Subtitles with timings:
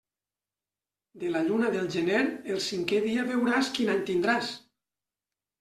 [1.23, 2.23] De la lluna del gener
[2.55, 4.51] el cinquè dia veuràs quin any tindràs.